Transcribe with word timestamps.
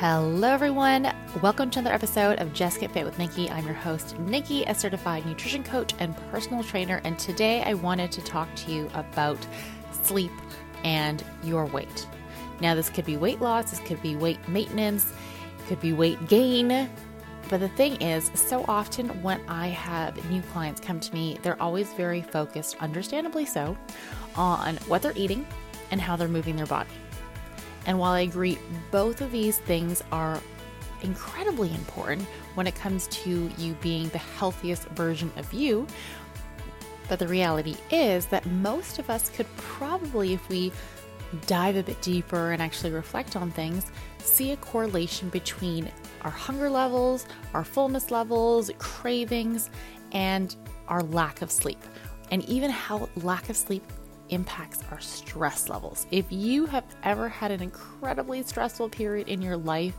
Hello, 0.00 0.48
everyone. 0.48 1.12
Welcome 1.42 1.70
to 1.70 1.80
another 1.80 1.92
episode 1.92 2.38
of 2.38 2.52
Just 2.52 2.78
Get 2.78 2.92
Fit 2.92 3.04
with 3.04 3.18
Nikki. 3.18 3.50
I'm 3.50 3.64
your 3.64 3.74
host, 3.74 4.16
Nikki, 4.20 4.62
a 4.62 4.72
certified 4.72 5.26
nutrition 5.26 5.64
coach 5.64 5.92
and 5.98 6.16
personal 6.30 6.62
trainer. 6.62 7.00
And 7.02 7.18
today 7.18 7.64
I 7.64 7.74
wanted 7.74 8.12
to 8.12 8.22
talk 8.22 8.48
to 8.54 8.70
you 8.70 8.88
about 8.94 9.44
sleep 9.90 10.30
and 10.84 11.24
your 11.42 11.66
weight. 11.66 12.06
Now, 12.60 12.76
this 12.76 12.90
could 12.90 13.06
be 13.06 13.16
weight 13.16 13.40
loss, 13.40 13.70
this 13.70 13.80
could 13.80 14.00
be 14.00 14.14
weight 14.14 14.38
maintenance, 14.48 15.12
it 15.58 15.66
could 15.66 15.80
be 15.80 15.92
weight 15.92 16.28
gain. 16.28 16.88
But 17.48 17.58
the 17.58 17.68
thing 17.70 18.00
is, 18.00 18.30
so 18.36 18.64
often 18.68 19.08
when 19.20 19.40
I 19.48 19.66
have 19.66 20.30
new 20.30 20.42
clients 20.42 20.80
come 20.80 21.00
to 21.00 21.12
me, 21.12 21.40
they're 21.42 21.60
always 21.60 21.92
very 21.94 22.22
focused, 22.22 22.76
understandably 22.78 23.46
so, 23.46 23.76
on 24.36 24.76
what 24.86 25.02
they're 25.02 25.12
eating 25.16 25.44
and 25.90 26.00
how 26.00 26.14
they're 26.14 26.28
moving 26.28 26.54
their 26.54 26.66
body. 26.66 26.90
And 27.88 27.98
while 27.98 28.12
I 28.12 28.20
agree 28.20 28.58
both 28.90 29.22
of 29.22 29.32
these 29.32 29.58
things 29.58 30.04
are 30.12 30.40
incredibly 31.02 31.74
important 31.74 32.28
when 32.54 32.66
it 32.66 32.74
comes 32.74 33.06
to 33.08 33.50
you 33.56 33.72
being 33.80 34.08
the 34.10 34.18
healthiest 34.18 34.84
version 34.90 35.32
of 35.36 35.52
you, 35.54 35.86
but 37.08 37.18
the 37.18 37.26
reality 37.26 37.76
is 37.90 38.26
that 38.26 38.44
most 38.46 38.98
of 38.98 39.08
us 39.08 39.30
could 39.30 39.46
probably, 39.56 40.34
if 40.34 40.46
we 40.50 40.70
dive 41.46 41.76
a 41.76 41.82
bit 41.82 42.00
deeper 42.02 42.52
and 42.52 42.60
actually 42.60 42.90
reflect 42.92 43.36
on 43.36 43.50
things, 43.50 43.86
see 44.18 44.52
a 44.52 44.56
correlation 44.58 45.30
between 45.30 45.90
our 46.22 46.30
hunger 46.30 46.68
levels, 46.68 47.26
our 47.54 47.64
fullness 47.64 48.10
levels, 48.10 48.70
cravings, 48.78 49.70
and 50.12 50.56
our 50.88 51.02
lack 51.04 51.40
of 51.40 51.50
sleep. 51.50 51.82
And 52.30 52.44
even 52.44 52.70
how 52.70 53.08
lack 53.16 53.48
of 53.48 53.56
sleep 53.56 53.84
impacts 54.30 54.80
our 54.90 55.00
stress 55.00 55.68
levels. 55.68 56.06
If 56.10 56.26
you 56.30 56.66
have 56.66 56.84
ever 57.02 57.28
had 57.28 57.50
an 57.50 57.62
incredibly 57.62 58.42
stressful 58.42 58.88
period 58.90 59.28
in 59.28 59.42
your 59.42 59.56
life, 59.56 59.96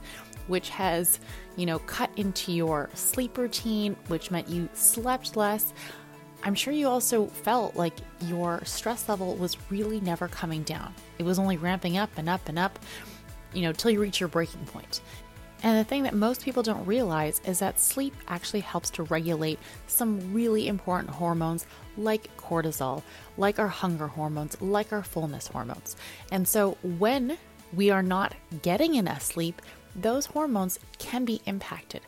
which 0.47 0.69
has, 0.69 1.19
you 1.55 1.65
know, 1.65 1.79
cut 1.79 2.09
into 2.15 2.51
your 2.51 2.89
sleep 2.93 3.37
routine, 3.37 3.95
which 4.07 4.31
meant 4.31 4.49
you 4.49 4.67
slept 4.73 5.35
less, 5.35 5.73
I'm 6.43 6.55
sure 6.55 6.73
you 6.73 6.87
also 6.87 7.27
felt 7.27 7.75
like 7.75 7.93
your 8.21 8.61
stress 8.63 9.09
level 9.09 9.35
was 9.35 9.57
really 9.69 9.99
never 9.99 10.27
coming 10.27 10.63
down. 10.63 10.93
It 11.17 11.23
was 11.23 11.37
only 11.37 11.57
ramping 11.57 11.97
up 11.97 12.09
and 12.17 12.29
up 12.29 12.47
and 12.47 12.57
up, 12.57 12.79
you 13.53 13.61
know, 13.61 13.73
till 13.73 13.91
you 13.91 13.99
reach 14.01 14.19
your 14.19 14.29
breaking 14.29 14.65
point. 14.65 15.01
And 15.61 15.77
the 15.77 15.83
thing 15.83 16.03
that 16.03 16.13
most 16.13 16.43
people 16.43 16.63
don't 16.63 16.85
realize 16.85 17.41
is 17.45 17.59
that 17.59 17.79
sleep 17.79 18.13
actually 18.27 18.61
helps 18.61 18.89
to 18.91 19.03
regulate 19.03 19.59
some 19.87 20.33
really 20.33 20.67
important 20.67 21.13
hormones 21.13 21.65
like 21.97 22.35
cortisol, 22.37 23.03
like 23.37 23.59
our 23.59 23.67
hunger 23.67 24.07
hormones, 24.07 24.59
like 24.61 24.93
our 24.93 25.03
fullness 25.03 25.47
hormones. 25.47 25.97
And 26.31 26.47
so 26.47 26.77
when 26.81 27.37
we 27.73 27.89
are 27.89 28.03
not 28.03 28.35
getting 28.61 28.95
enough 28.95 29.21
sleep, 29.21 29.61
those 29.95 30.27
hormones 30.27 30.79
can 30.97 31.25
be 31.25 31.41
impacted. 31.45 32.01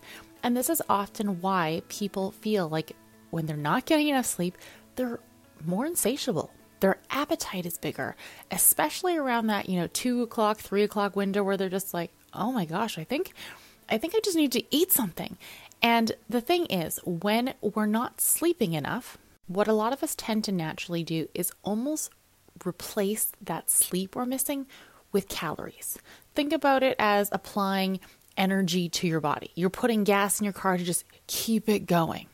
And 0.43 0.55
this 0.55 0.69
is 0.69 0.81
often 0.89 1.41
why 1.41 1.81
people 1.89 2.31
feel 2.31 2.69
like 2.69 2.93
when 3.31 3.45
they're 3.45 3.57
not 3.57 3.85
getting 3.85 4.07
enough 4.07 4.25
sleep, 4.25 4.57
they're 4.95 5.19
more 5.65 5.85
insatiable. 5.85 6.51
Their 6.79 6.97
appetite 7.11 7.65
is 7.65 7.77
bigger, 7.77 8.15
especially 8.49 9.17
around 9.17 9.47
that, 9.47 9.69
you 9.69 9.79
know, 9.79 9.87
two 9.87 10.23
o'clock, 10.23 10.57
three 10.57 10.83
o'clock 10.83 11.15
window 11.15 11.43
where 11.43 11.57
they're 11.57 11.69
just 11.69 11.93
like, 11.93 12.11
oh 12.33 12.51
my 12.51 12.65
gosh, 12.65 12.97
I 12.97 13.03
think 13.03 13.33
I 13.89 13.97
think 13.97 14.15
I 14.15 14.19
just 14.23 14.37
need 14.37 14.53
to 14.53 14.63
eat 14.75 14.91
something. 14.91 15.37
And 15.81 16.13
the 16.29 16.41
thing 16.41 16.65
is, 16.67 16.99
when 17.03 17.53
we're 17.61 17.85
not 17.85 18.21
sleeping 18.21 18.73
enough, 18.73 19.17
what 19.47 19.67
a 19.67 19.73
lot 19.73 19.91
of 19.91 20.03
us 20.03 20.15
tend 20.15 20.43
to 20.45 20.51
naturally 20.51 21.03
do 21.03 21.27
is 21.33 21.51
almost 21.63 22.11
replace 22.65 23.31
that 23.41 23.69
sleep 23.69 24.15
we're 24.15 24.25
missing 24.25 24.67
with 25.11 25.27
calories. 25.27 25.97
Think 26.35 26.53
about 26.53 26.83
it 26.83 26.95
as 26.99 27.29
applying 27.31 27.99
energy 28.37 28.87
to 28.87 29.07
your 29.07 29.19
body. 29.19 29.51
You're 29.55 29.69
putting 29.69 30.03
gas 30.03 30.39
in 30.39 30.45
your 30.45 30.53
car 30.53 30.77
to 30.77 30.83
just 30.83 31.03
keep 31.27 31.67
it 31.67 31.85
going. 31.85 32.27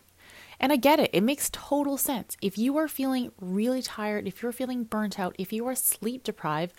And 0.59 0.71
I 0.71 0.75
get 0.75 0.99
it, 0.99 1.11
it 1.13 1.21
makes 1.21 1.49
total 1.51 1.97
sense. 1.97 2.35
If 2.41 2.57
you 2.57 2.77
are 2.77 2.87
feeling 2.87 3.31
really 3.39 3.81
tired, 3.81 4.27
if 4.27 4.41
you're 4.41 4.51
feeling 4.51 4.83
burnt 4.83 5.19
out, 5.19 5.35
if 5.37 5.53
you 5.53 5.67
are 5.67 5.75
sleep 5.75 6.23
deprived, 6.23 6.73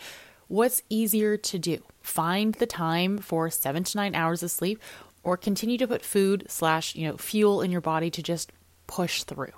What's 0.48 0.82
easier 0.88 1.36
to 1.36 1.58
do? 1.58 1.82
Find 2.00 2.54
the 2.54 2.66
time 2.66 3.18
for 3.18 3.50
seven 3.50 3.84
to 3.84 3.96
nine 3.96 4.14
hours 4.14 4.42
of 4.42 4.50
sleep 4.50 4.82
or 5.22 5.36
continue 5.36 5.76
to 5.76 5.86
put 5.86 6.02
food 6.02 6.46
slash, 6.48 6.94
you 6.94 7.06
know, 7.06 7.18
fuel 7.18 7.60
in 7.60 7.70
your 7.70 7.82
body 7.82 8.10
to 8.10 8.22
just 8.22 8.50
push 8.86 9.24
through. 9.24 9.52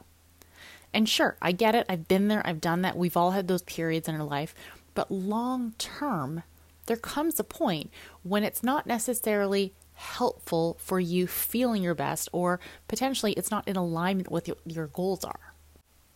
And 0.92 1.08
sure, 1.08 1.36
I 1.40 1.52
get 1.52 1.76
it. 1.76 1.86
I've 1.88 2.08
been 2.08 2.26
there. 2.26 2.44
I've 2.44 2.60
done 2.60 2.82
that. 2.82 2.96
We've 2.96 3.16
all 3.16 3.30
had 3.30 3.46
those 3.46 3.62
periods 3.62 4.08
in 4.08 4.16
our 4.16 4.24
life. 4.24 4.52
But 4.94 5.12
long 5.12 5.74
term, 5.78 6.42
there 6.86 6.96
comes 6.96 7.38
a 7.38 7.44
point 7.44 7.90
when 8.24 8.42
it's 8.42 8.64
not 8.64 8.86
necessarily 8.86 9.72
helpful 9.94 10.76
for 10.80 10.98
you 10.98 11.28
feeling 11.28 11.84
your 11.84 11.94
best, 11.94 12.28
or 12.32 12.58
potentially 12.88 13.32
it's 13.34 13.50
not 13.50 13.68
in 13.68 13.76
alignment 13.76 14.30
with 14.30 14.48
what 14.48 14.58
your 14.66 14.88
goals 14.88 15.22
are. 15.22 15.54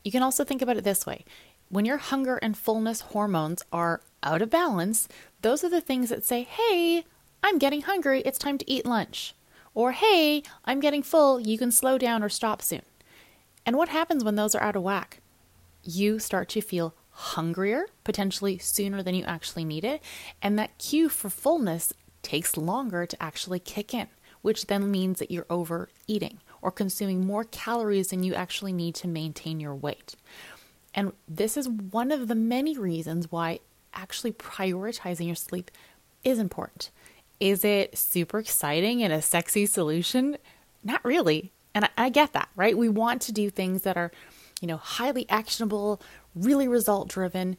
You 0.02 0.10
can 0.10 0.22
also 0.22 0.42
think 0.42 0.62
about 0.62 0.76
it 0.76 0.84
this 0.84 1.06
way 1.06 1.24
when 1.68 1.84
your 1.84 1.98
hunger 1.98 2.36
and 2.36 2.56
fullness 2.56 3.00
hormones 3.00 3.62
are 3.72 4.00
out 4.24 4.42
of 4.42 4.50
balance, 4.50 5.06
those 5.42 5.62
are 5.62 5.70
the 5.70 5.80
things 5.80 6.08
that 6.08 6.24
say, 6.24 6.42
hey, 6.42 7.04
I'm 7.42 7.58
getting 7.58 7.82
hungry, 7.82 8.22
it's 8.22 8.38
time 8.38 8.58
to 8.58 8.70
eat 8.70 8.86
lunch. 8.86 9.34
Or, 9.74 9.92
hey, 9.92 10.42
I'm 10.64 10.80
getting 10.80 11.02
full, 11.02 11.38
you 11.40 11.58
can 11.58 11.70
slow 11.70 11.98
down 11.98 12.22
or 12.22 12.28
stop 12.28 12.62
soon. 12.62 12.82
And 13.66 13.76
what 13.76 13.88
happens 13.88 14.24
when 14.24 14.36
those 14.36 14.54
are 14.54 14.62
out 14.62 14.76
of 14.76 14.82
whack? 14.82 15.20
You 15.82 16.18
start 16.18 16.48
to 16.50 16.60
feel 16.60 16.94
hungrier, 17.10 17.86
potentially 18.02 18.58
sooner 18.58 19.02
than 19.02 19.14
you 19.14 19.24
actually 19.24 19.64
need 19.64 19.84
it, 19.84 20.02
and 20.42 20.58
that 20.58 20.78
cue 20.78 21.08
for 21.08 21.30
fullness 21.30 21.92
takes 22.22 22.56
longer 22.56 23.06
to 23.06 23.22
actually 23.22 23.60
kick 23.60 23.94
in, 23.94 24.08
which 24.42 24.66
then 24.66 24.90
means 24.90 25.18
that 25.18 25.30
you're 25.30 25.46
overeating 25.50 26.38
or 26.62 26.70
consuming 26.70 27.24
more 27.24 27.44
calories 27.44 28.08
than 28.08 28.22
you 28.22 28.34
actually 28.34 28.72
need 28.72 28.94
to 28.94 29.06
maintain 29.06 29.60
your 29.60 29.74
weight. 29.74 30.14
And 30.94 31.12
this 31.28 31.56
is 31.56 31.68
one 31.68 32.10
of 32.10 32.28
the 32.28 32.34
many 32.34 32.78
reasons 32.78 33.30
why 33.30 33.60
actually 33.94 34.32
prioritizing 34.32 35.26
your 35.26 35.34
sleep 35.34 35.70
is 36.22 36.38
important. 36.38 36.90
Is 37.40 37.64
it 37.64 37.96
super 37.96 38.38
exciting 38.38 39.02
and 39.02 39.12
a 39.12 39.22
sexy 39.22 39.66
solution? 39.66 40.36
Not 40.82 41.04
really. 41.04 41.52
And 41.74 41.86
I, 41.86 41.88
I, 41.96 42.08
get 42.08 42.32
that, 42.32 42.48
right? 42.54 42.76
We 42.76 42.88
want 42.88 43.22
to 43.22 43.32
do 43.32 43.50
things 43.50 43.82
that 43.82 43.96
are, 43.96 44.12
you 44.60 44.68
know, 44.68 44.76
highly 44.76 45.28
actionable, 45.28 46.00
really 46.34 46.68
result 46.68 47.08
driven. 47.08 47.56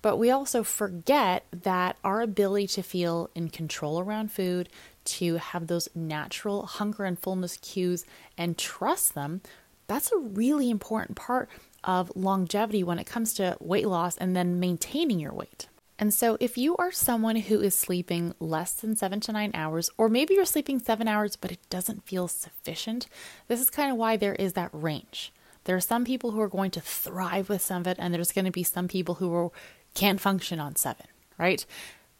But 0.00 0.16
we 0.16 0.30
also 0.30 0.62
forget 0.62 1.46
that 1.62 1.96
our 2.04 2.20
ability 2.20 2.66
to 2.68 2.82
feel 2.82 3.30
in 3.34 3.48
control 3.48 4.00
around 4.00 4.32
food, 4.32 4.68
to 5.04 5.36
have 5.36 5.66
those 5.66 5.88
natural 5.94 6.66
hunger 6.66 7.04
and 7.04 7.18
fullness 7.18 7.58
cues 7.58 8.04
and 8.38 8.56
trust 8.56 9.14
them, 9.14 9.42
that's 9.86 10.12
a 10.12 10.18
really 10.18 10.70
important 10.70 11.16
part 11.16 11.48
of 11.84 12.12
longevity 12.14 12.82
when 12.82 12.98
it 12.98 13.04
comes 13.04 13.34
to 13.34 13.56
weight 13.60 13.86
loss 13.86 14.16
and 14.16 14.34
then 14.34 14.60
maintaining 14.60 15.20
your 15.20 15.32
weight. 15.32 15.68
And 15.98 16.12
so, 16.12 16.36
if 16.40 16.58
you 16.58 16.76
are 16.76 16.90
someone 16.90 17.36
who 17.36 17.60
is 17.60 17.74
sleeping 17.74 18.34
less 18.40 18.72
than 18.72 18.96
seven 18.96 19.20
to 19.20 19.32
nine 19.32 19.52
hours, 19.54 19.90
or 19.96 20.08
maybe 20.08 20.34
you're 20.34 20.44
sleeping 20.44 20.80
seven 20.80 21.06
hours 21.06 21.36
but 21.36 21.52
it 21.52 21.60
doesn't 21.70 22.04
feel 22.04 22.26
sufficient, 22.26 23.06
this 23.46 23.60
is 23.60 23.70
kind 23.70 23.92
of 23.92 23.96
why 23.96 24.16
there 24.16 24.34
is 24.34 24.54
that 24.54 24.70
range. 24.72 25.32
There 25.64 25.76
are 25.76 25.80
some 25.80 26.04
people 26.04 26.32
who 26.32 26.40
are 26.40 26.48
going 26.48 26.72
to 26.72 26.80
thrive 26.80 27.48
with 27.48 27.62
some 27.62 27.82
of 27.82 27.86
it, 27.86 27.96
and 28.00 28.12
there's 28.12 28.32
going 28.32 28.44
to 28.44 28.50
be 28.50 28.64
some 28.64 28.88
people 28.88 29.16
who 29.16 29.32
are, 29.34 29.50
can't 29.94 30.20
function 30.20 30.58
on 30.58 30.76
seven, 30.76 31.06
right? 31.38 31.64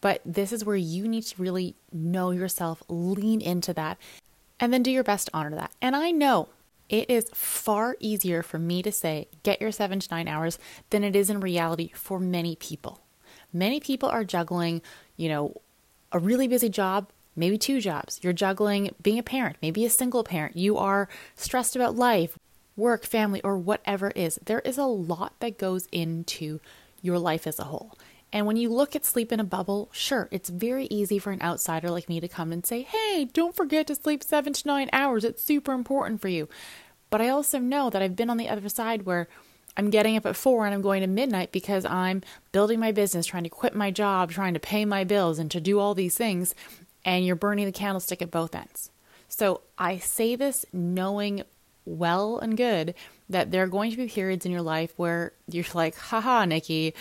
But 0.01 0.21
this 0.25 0.53
is 0.53 0.65
where 0.65 0.77
you 0.77 1.09
need 1.09 1.23
to 1.23 1.43
really 1.43 1.75
know 1.93 2.31
yourself, 2.31 2.83
lean 2.89 3.41
into 3.41 3.73
that, 3.75 3.99
and 4.61 4.73
then 4.73 4.83
do 4.83 4.91
your 4.91 5.03
best 5.03 5.27
to 5.27 5.37
honor 5.37 5.57
that. 5.57 5.73
And 5.83 5.97
I 5.97 6.11
know 6.11 6.49
it 6.89 7.11
is 7.11 7.31
far 7.33 7.97
easier 8.01 8.43
for 8.43 8.59
me 8.59 8.83
to 8.83 8.93
say, 8.93 9.29
get 9.43 9.61
your 9.61 9.73
seven 9.73 10.01
to 10.01 10.09
nine 10.11 10.29
hours, 10.29 10.59
than 10.91 11.05
it 11.05 11.17
is 11.17 11.31
in 11.31 11.41
reality 11.41 11.91
for 11.95 12.21
many 12.21 12.57
people. 12.57 13.01
Many 13.53 13.81
people 13.81 14.09
are 14.09 14.25
juggling, 14.25 14.83
you 15.17 15.29
know, 15.29 15.61
a 16.13 16.19
really 16.19 16.49
busy 16.49 16.69
job, 16.69 17.09
maybe 17.37 17.59
two 17.59 17.81
jobs. 17.81 18.21
You're 18.23 18.33
juggling 18.33 18.91
being 19.03 19.19
a 19.19 19.23
parent, 19.23 19.57
maybe 19.63 19.85
a 19.85 19.91
single 19.91 20.25
parent. 20.25 20.57
You 20.57 20.77
are 20.77 21.09
stressed 21.35 21.75
about 21.75 21.97
life, 21.97 22.39
work, 22.77 23.05
family, 23.05 23.41
or 23.43 23.57
whatever 23.57 24.09
it 24.09 24.17
is. 24.17 24.39
There 24.45 24.61
is 24.61 24.79
a 24.79 24.85
lot 24.85 25.35
that 25.41 25.59
goes 25.59 25.89
into 25.91 26.61
your 27.01 27.19
life 27.19 27.47
as 27.47 27.59
a 27.59 27.65
whole. 27.65 27.97
And 28.33 28.47
when 28.47 28.57
you 28.57 28.69
look 28.69 28.97
at 28.97 29.05
sleep 29.05 29.31
in 29.31 29.39
a 29.39 29.45
bubble, 29.45 29.89
sure, 29.93 30.29
it's 30.33 30.49
very 30.49 30.87
easy 30.87 31.21
for 31.21 31.31
an 31.31 31.41
outsider 31.41 31.89
like 31.89 32.09
me 32.09 32.19
to 32.19 32.27
come 32.27 32.51
and 32.51 32.67
say, 32.67 32.83
hey, 32.83 33.29
don't 33.33 33.55
forget 33.55 33.87
to 33.87 33.95
sleep 33.95 34.25
seven 34.25 34.53
to 34.53 34.67
nine 34.67 34.91
hours. 34.93 35.23
It's 35.23 35.45
super 35.45 35.73
important 35.73 36.21
for 36.21 36.27
you. 36.27 36.49
But 37.15 37.21
I 37.21 37.29
also 37.29 37.61
know 37.61 37.91
that 37.91 38.03
I've 38.03 38.17
been 38.17 38.29
on 38.29 38.39
the 38.39 38.49
other 38.49 38.69
side 38.69 39.03
where 39.03 39.29
I'm 39.77 39.91
getting 39.91 40.17
up 40.17 40.27
at 40.27 40.35
four 40.35 40.67
and 40.67 40.75
I'm 40.75 40.83
going 40.83 41.01
to 41.01 41.07
midnight 41.07 41.53
because 41.53 41.85
I'm 41.85 42.23
building 42.51 42.81
my 42.81 42.91
business, 42.91 43.25
trying 43.25 43.45
to 43.45 43.49
quit 43.49 43.73
my 43.73 43.93
job, 43.93 44.33
trying 44.33 44.55
to 44.55 44.59
pay 44.59 44.85
my 44.85 45.05
bills, 45.05 45.39
and 45.39 45.49
to 45.53 45.61
do 45.61 45.79
all 45.79 45.95
these 45.95 46.17
things. 46.17 46.57
And 47.05 47.25
you're 47.25 47.37
burning 47.37 47.67
the 47.67 47.71
candlestick 47.71 48.21
at 48.21 48.33
both 48.33 48.53
ends. 48.53 48.91
So 49.29 49.61
I 49.79 49.99
say 49.99 50.35
this 50.35 50.67
knowing 50.73 51.45
well 51.85 52.41
and 52.41 52.57
good 52.57 52.97
that 53.29 53.53
there 53.53 53.63
are 53.63 53.69
going 53.69 53.93
to 53.93 53.97
be 53.97 54.09
periods 54.09 54.45
in 54.45 54.51
your 54.51 54.63
life 54.63 54.93
where 54.97 55.35
you're 55.49 55.65
like, 55.73 55.95
haha, 55.95 56.45
Nikki, 56.47 56.95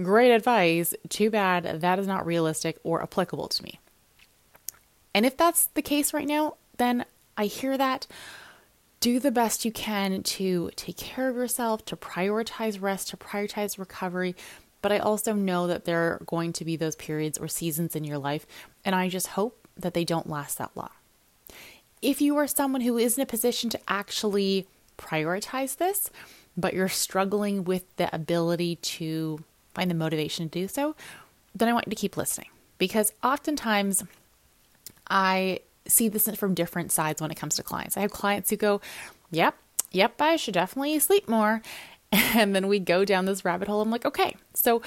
Great 0.00 0.30
advice. 0.30 0.94
Too 1.08 1.28
bad 1.28 1.80
that 1.80 1.98
is 1.98 2.06
not 2.06 2.24
realistic 2.24 2.78
or 2.84 3.02
applicable 3.02 3.48
to 3.48 3.64
me. 3.64 3.80
And 5.12 5.26
if 5.26 5.36
that's 5.36 5.66
the 5.74 5.82
case 5.82 6.14
right 6.14 6.28
now, 6.28 6.54
then 6.76 7.04
I 7.36 7.46
hear 7.46 7.76
that. 7.76 8.06
Do 9.06 9.20
the 9.20 9.30
best 9.30 9.64
you 9.64 9.70
can 9.70 10.24
to 10.24 10.72
take 10.74 10.96
care 10.96 11.28
of 11.28 11.36
yourself, 11.36 11.84
to 11.84 11.96
prioritize 11.96 12.82
rest, 12.82 13.10
to 13.10 13.16
prioritize 13.16 13.78
recovery. 13.78 14.34
But 14.82 14.90
I 14.90 14.98
also 14.98 15.32
know 15.32 15.68
that 15.68 15.84
there 15.84 16.14
are 16.14 16.22
going 16.26 16.52
to 16.54 16.64
be 16.64 16.74
those 16.74 16.96
periods 16.96 17.38
or 17.38 17.46
seasons 17.46 17.94
in 17.94 18.02
your 18.02 18.18
life, 18.18 18.48
and 18.84 18.96
I 18.96 19.08
just 19.08 19.28
hope 19.28 19.68
that 19.76 19.94
they 19.94 20.04
don't 20.04 20.28
last 20.28 20.58
that 20.58 20.72
long. 20.74 20.90
If 22.02 22.20
you 22.20 22.36
are 22.36 22.48
someone 22.48 22.80
who 22.80 22.98
is 22.98 23.16
in 23.16 23.22
a 23.22 23.26
position 23.26 23.70
to 23.70 23.80
actually 23.86 24.66
prioritize 24.98 25.76
this, 25.76 26.10
but 26.56 26.74
you're 26.74 26.88
struggling 26.88 27.62
with 27.62 27.84
the 27.98 28.12
ability 28.12 28.74
to 28.74 29.44
find 29.72 29.88
the 29.88 29.94
motivation 29.94 30.48
to 30.48 30.60
do 30.62 30.66
so, 30.66 30.96
then 31.54 31.68
I 31.68 31.72
want 31.72 31.86
you 31.86 31.90
to 31.90 31.96
keep 31.96 32.16
listening 32.16 32.48
because 32.76 33.12
oftentimes 33.22 34.02
I 35.08 35.60
see 35.88 36.08
this 36.08 36.28
from 36.36 36.54
different 36.54 36.92
sides 36.92 37.20
when 37.20 37.30
it 37.30 37.36
comes 37.36 37.56
to 37.56 37.62
clients. 37.62 37.96
I 37.96 38.00
have 38.00 38.10
clients 38.10 38.50
who 38.50 38.56
go, 38.56 38.80
Yep, 39.30 39.56
yep, 39.90 40.20
I 40.20 40.36
should 40.36 40.54
definitely 40.54 40.98
sleep 40.98 41.28
more. 41.28 41.62
And 42.12 42.54
then 42.54 42.68
we 42.68 42.78
go 42.78 43.04
down 43.04 43.24
this 43.24 43.44
rabbit 43.44 43.66
hole. 43.66 43.80
I'm 43.80 43.90
like, 43.90 44.06
okay, 44.06 44.36
so 44.54 44.80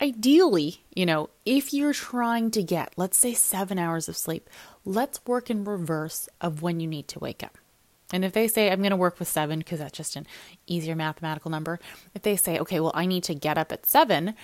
ideally, 0.00 0.82
you 0.94 1.04
know, 1.04 1.28
if 1.44 1.74
you're 1.74 1.92
trying 1.92 2.50
to 2.52 2.62
get, 2.62 2.94
let's 2.96 3.18
say, 3.18 3.34
seven 3.34 3.78
hours 3.78 4.08
of 4.08 4.16
sleep, 4.16 4.48
let's 4.84 5.24
work 5.26 5.50
in 5.50 5.64
reverse 5.64 6.28
of 6.40 6.62
when 6.62 6.80
you 6.80 6.86
need 6.86 7.06
to 7.08 7.18
wake 7.18 7.42
up. 7.42 7.58
And 8.12 8.24
if 8.24 8.32
they 8.32 8.48
say, 8.48 8.70
I'm 8.70 8.80
going 8.80 8.90
to 8.90 8.96
work 8.96 9.18
with 9.18 9.28
seven, 9.28 9.58
because 9.58 9.80
that's 9.80 9.96
just 9.96 10.16
an 10.16 10.26
easier 10.66 10.96
mathematical 10.96 11.50
number, 11.50 11.78
if 12.14 12.22
they 12.22 12.36
say, 12.36 12.58
okay, 12.58 12.80
well, 12.80 12.92
I 12.94 13.04
need 13.06 13.24
to 13.24 13.34
get 13.34 13.58
up 13.58 13.70
at 13.70 13.86
seven, 13.86 14.34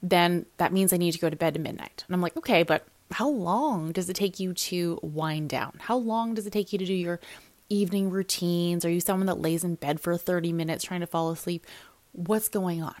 then 0.00 0.46
that 0.58 0.72
means 0.72 0.92
I 0.92 0.98
need 0.98 1.12
to 1.12 1.18
go 1.18 1.28
to 1.28 1.36
bed 1.36 1.56
at 1.56 1.60
midnight. 1.60 2.04
And 2.06 2.14
I'm 2.14 2.22
like, 2.22 2.36
okay, 2.36 2.62
but 2.62 2.86
how 3.12 3.28
long 3.28 3.92
does 3.92 4.08
it 4.08 4.14
take 4.14 4.38
you 4.38 4.52
to 4.52 4.98
wind 5.02 5.48
down? 5.50 5.74
How 5.80 5.96
long 5.96 6.34
does 6.34 6.46
it 6.46 6.52
take 6.52 6.72
you 6.72 6.78
to 6.78 6.84
do 6.84 6.94
your 6.94 7.20
evening 7.68 8.10
routines? 8.10 8.84
Are 8.84 8.90
you 8.90 9.00
someone 9.00 9.26
that 9.26 9.40
lays 9.40 9.64
in 9.64 9.76
bed 9.76 10.00
for 10.00 10.16
30 10.16 10.52
minutes 10.52 10.84
trying 10.84 11.00
to 11.00 11.06
fall 11.06 11.30
asleep? 11.30 11.66
What's 12.12 12.48
going 12.48 12.82
on? 12.82 12.94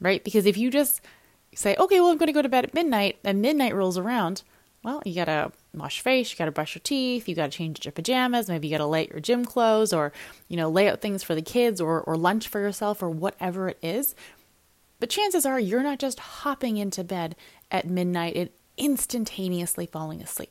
Right? 0.00 0.22
Because 0.22 0.46
if 0.46 0.56
you 0.56 0.70
just 0.70 1.00
say, 1.54 1.76
okay, 1.76 2.00
well, 2.00 2.10
I'm 2.10 2.18
going 2.18 2.28
to 2.28 2.32
go 2.32 2.42
to 2.42 2.48
bed 2.48 2.64
at 2.64 2.74
midnight, 2.74 3.18
and 3.24 3.42
midnight 3.42 3.74
rolls 3.74 3.98
around, 3.98 4.42
well, 4.82 5.02
you 5.04 5.14
got 5.14 5.26
to 5.26 5.52
wash 5.74 5.98
your 5.98 6.02
face, 6.02 6.30
you 6.30 6.36
got 6.36 6.46
to 6.46 6.52
brush 6.52 6.74
your 6.74 6.82
teeth, 6.82 7.28
you 7.28 7.34
got 7.34 7.50
to 7.50 7.56
change 7.56 7.84
your 7.84 7.92
pajamas, 7.92 8.48
maybe 8.48 8.66
you 8.66 8.74
got 8.74 8.78
to 8.78 8.86
lay 8.86 9.02
out 9.02 9.10
your 9.10 9.20
gym 9.20 9.44
clothes 9.44 9.92
or, 9.92 10.12
you 10.48 10.56
know, 10.56 10.68
lay 10.68 10.88
out 10.88 11.00
things 11.00 11.22
for 11.22 11.34
the 11.34 11.42
kids 11.42 11.80
or, 11.80 12.00
or 12.00 12.16
lunch 12.16 12.48
for 12.48 12.60
yourself 12.60 13.02
or 13.02 13.10
whatever 13.10 13.68
it 13.68 13.78
is. 13.80 14.14
But 14.98 15.10
chances 15.10 15.46
are 15.46 15.58
you're 15.58 15.82
not 15.82 15.98
just 15.98 16.18
hopping 16.18 16.76
into 16.76 17.04
bed 17.04 17.36
at 17.70 17.88
midnight 17.88 18.36
and 18.36 18.50
instantaneously 18.82 19.86
falling 19.86 20.20
asleep. 20.20 20.50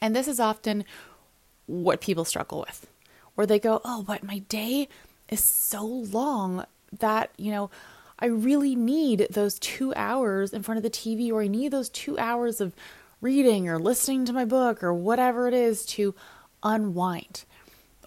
And 0.00 0.16
this 0.16 0.26
is 0.26 0.40
often 0.40 0.84
what 1.66 2.00
people 2.00 2.24
struggle 2.24 2.64
with, 2.66 2.86
where 3.34 3.46
they 3.46 3.58
go, 3.58 3.80
Oh, 3.84 4.02
but 4.02 4.24
my 4.24 4.38
day 4.38 4.88
is 5.28 5.44
so 5.44 5.84
long 5.84 6.64
that, 6.98 7.30
you 7.36 7.50
know, 7.50 7.70
I 8.18 8.26
really 8.26 8.74
need 8.74 9.26
those 9.30 9.58
two 9.58 9.92
hours 9.94 10.52
in 10.52 10.62
front 10.62 10.78
of 10.78 10.82
the 10.82 10.90
TV, 10.90 11.30
or 11.30 11.42
I 11.42 11.48
need 11.48 11.70
those 11.70 11.90
two 11.90 12.18
hours 12.18 12.60
of 12.60 12.72
reading 13.20 13.68
or 13.68 13.78
listening 13.78 14.24
to 14.24 14.32
my 14.32 14.44
book 14.44 14.82
or 14.82 14.94
whatever 14.94 15.48
it 15.48 15.54
is 15.54 15.84
to 15.86 16.14
unwind. 16.62 17.44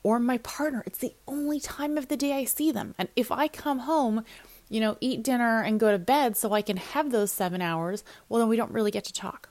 Or 0.02 0.18
my 0.18 0.40
partner, 0.40 0.82
it's 0.88 1.00
the 1.00 1.14
only 1.28 1.60
time 1.60 1.98
of 1.98 2.08
the 2.08 2.18
day 2.18 2.34
I 2.34 2.46
see 2.46 2.72
them. 2.72 2.96
And 2.98 3.10
if 3.16 3.32
I 3.32 3.48
come 3.48 3.80
home, 3.80 4.24
you 4.70 4.80
know, 4.80 4.98
eat 5.02 5.24
dinner 5.24 5.62
and 5.62 5.80
go 5.80 5.92
to 5.92 6.00
bed 6.00 6.38
so 6.38 6.54
I 6.54 6.62
can 6.62 6.78
have 6.78 7.12
those 7.12 7.32
seven 7.32 7.62
hours, 7.62 8.04
well, 8.28 8.40
then 8.40 8.50
we 8.50 8.56
don't 8.56 8.72
really 8.72 8.92
get 8.92 9.04
to 9.06 9.14
talk. 9.14 9.50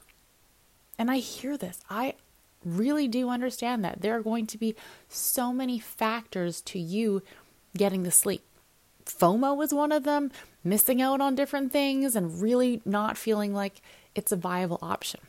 And 0.98 1.10
I 1.10 1.18
hear 1.18 1.56
this. 1.56 1.80
I 1.90 2.14
really 2.64 3.08
do 3.08 3.28
understand 3.28 3.84
that. 3.84 4.00
There 4.00 4.16
are 4.16 4.22
going 4.22 4.46
to 4.48 4.58
be 4.58 4.74
so 5.08 5.52
many 5.52 5.78
factors 5.78 6.60
to 6.62 6.78
you 6.78 7.22
getting 7.76 8.02
the 8.02 8.10
sleep. 8.10 8.42
FOMO 9.04 9.62
is 9.64 9.72
one 9.72 9.92
of 9.92 10.04
them, 10.04 10.30
missing 10.62 11.00
out 11.00 11.20
on 11.20 11.34
different 11.34 11.72
things 11.72 12.14
and 12.14 12.42
really 12.42 12.82
not 12.84 13.16
feeling 13.16 13.54
like 13.54 13.80
it's 14.14 14.32
a 14.32 14.36
viable 14.36 14.78
option. 14.82 15.20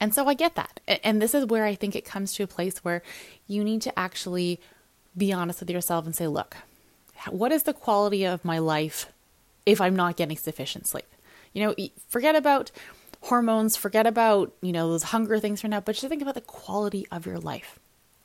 And 0.00 0.12
so 0.12 0.26
I 0.26 0.34
get 0.34 0.56
that. 0.56 0.80
And 1.04 1.22
this 1.22 1.32
is 1.32 1.46
where 1.46 1.64
I 1.64 1.76
think 1.76 1.94
it 1.94 2.04
comes 2.04 2.32
to 2.34 2.42
a 2.42 2.48
place 2.48 2.78
where 2.78 3.02
you 3.46 3.62
need 3.62 3.82
to 3.82 3.96
actually 3.96 4.58
be 5.16 5.32
honest 5.32 5.60
with 5.60 5.70
yourself 5.70 6.06
and 6.06 6.16
say, 6.16 6.26
look, 6.26 6.56
what 7.30 7.52
is 7.52 7.64
the 7.64 7.72
quality 7.72 8.24
of 8.24 8.44
my 8.44 8.58
life 8.58 9.12
if 9.64 9.80
I'm 9.80 9.96
not 9.96 10.16
getting 10.16 10.36
sufficient 10.36 10.86
sleep? 10.86 11.06
You 11.52 11.64
know, 11.64 11.74
forget 12.08 12.34
about 12.34 12.70
hormones, 13.22 13.76
forget 13.76 14.06
about, 14.06 14.52
you 14.60 14.72
know, 14.72 14.90
those 14.90 15.04
hunger 15.04 15.38
things 15.38 15.60
for 15.60 15.68
now, 15.68 15.80
but 15.80 15.94
just 15.94 16.08
think 16.08 16.22
about 16.22 16.34
the 16.34 16.40
quality 16.40 17.06
of 17.10 17.26
your 17.26 17.38
life. 17.38 17.78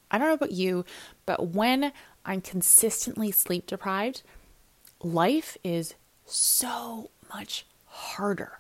I 0.10 0.18
don't 0.18 0.28
know 0.28 0.34
about 0.34 0.52
you, 0.52 0.86
but 1.26 1.50
when 1.50 1.92
I'm 2.26 2.42
consistently 2.42 3.32
sleep 3.32 3.68
deprived, 3.68 4.24
life 5.04 5.58
is 5.64 5.96
so 6.26 7.12
much 7.30 7.66
harder, 7.86 8.58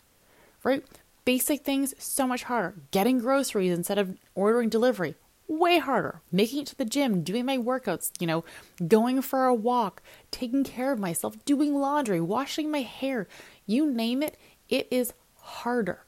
right? 0.64 0.84
basic 1.28 1.66
things 1.66 1.94
so 2.00 2.26
much 2.26 2.44
harder. 2.44 2.74
Getting 2.92 3.20
groceries 3.20 3.78
instead 3.78 3.98
of 3.98 4.18
ordering 4.34 4.70
delivery, 4.70 5.16
way 5.48 5.80
harder. 5.80 6.22
Making 6.32 6.62
it 6.62 6.68
to 6.68 6.76
the 6.76 6.86
gym, 6.86 7.24
doing 7.24 7.46
my 7.46 7.58
workouts, 7.58 8.12
you 8.20 8.28
know, 8.28 8.44
going 8.88 9.22
for 9.22 9.46
a 9.46 9.54
walk, 9.54 10.02
taking 10.32 10.64
care 10.64 10.92
of 10.92 11.00
myself, 11.00 11.44
doing 11.46 11.76
laundry, 11.76 12.22
washing 12.22 12.70
my 12.70 12.82
hair, 12.82 13.28
you 13.66 13.90
name 13.90 14.22
it, 14.22 14.38
it 14.70 14.88
is 14.92 15.14
harder. 15.40 16.04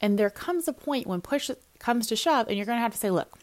And 0.00 0.18
there 0.18 0.30
comes 0.30 0.68
a 0.68 0.72
point 0.72 1.06
when 1.06 1.20
push 1.20 1.50
comes 1.78 2.06
to 2.08 2.16
shove, 2.16 2.48
and 2.48 2.56
you're 2.56 2.66
going 2.66 2.78
to 2.78 2.82
have 2.82 2.92
to 2.92 2.98
say, 2.98 3.10
look, 3.10 3.38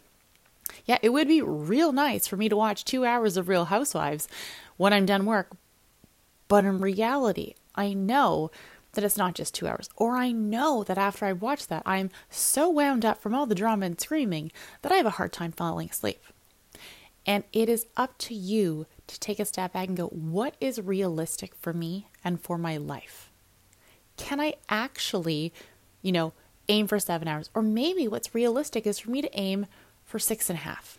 yeah, 0.86 0.98
it 1.02 1.10
would 1.10 1.28
be 1.28 1.42
real 1.42 1.92
nice 1.92 2.28
for 2.28 2.38
me 2.38 2.50
to 2.50 2.56
watch 2.56 2.86
two 2.86 3.06
hours 3.06 3.38
of 3.38 3.48
Real 3.48 3.66
Housewives 3.66 4.28
when 4.78 4.94
I'm 4.94 5.06
done 5.06 5.26
work. 5.26 5.52
But 6.48 6.66
in 6.66 6.80
reality, 6.80 7.56
I 7.76 7.94
know 7.94 8.52
that 8.94 9.04
it's 9.04 9.18
not 9.18 9.36
just 9.36 9.54
two 9.54 9.68
hours. 9.68 9.90
Or 9.96 10.18
I 10.18 10.32
know 10.32 10.84
that 10.84 10.98
after 10.98 11.26
I 11.26 11.34
watch 11.34 11.68
that, 11.68 11.84
I'm 11.86 12.10
so 12.30 12.70
wound 12.70 13.06
up 13.06 13.22
from 13.22 13.34
all 13.34 13.46
the 13.46 13.56
drama 13.56 13.86
and 13.86 14.00
screaming 14.00 14.52
that 14.82 14.92
I 14.92 14.96
have 14.96 15.06
a 15.06 15.12
hard 15.12 15.32
time 15.32 15.52
falling 15.52 15.90
asleep. 15.90 16.22
And 17.26 17.44
it 17.54 17.70
is 17.70 17.86
up 17.96 18.18
to 18.20 18.34
you 18.34 18.88
to 19.08 19.20
take 19.20 19.40
a 19.40 19.46
step 19.46 19.74
back 19.74 19.88
and 19.88 19.98
go, 19.98 20.08
what 20.08 20.56
is 20.60 20.82
realistic 20.82 21.56
for 21.56 21.72
me 21.74 22.08
and 22.24 22.42
for 22.42 22.58
my 22.58 22.78
life? 22.78 23.30
Can 24.18 24.40
I 24.40 24.56
actually, 24.70 25.54
you 26.02 26.12
know, 26.12 26.34
aim 26.68 26.88
for 26.88 27.00
seven 27.00 27.28
hours? 27.28 27.50
Or 27.54 27.62
maybe 27.62 28.08
what's 28.08 28.36
realistic 28.36 28.88
is 28.88 29.00
for 29.00 29.12
me 29.12 29.22
to 29.22 29.40
aim 29.40 29.68
for 30.04 30.20
six 30.20 30.50
and 30.50 30.58
a 30.58 30.64
half. 30.64 30.98